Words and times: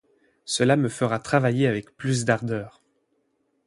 Cela 0.45 0.77
me 0.77 0.89
fera 0.89 1.19
travailler 1.19 1.67
avec 1.67 1.95
plus 1.95 2.25
d'ardeur. 2.25 2.81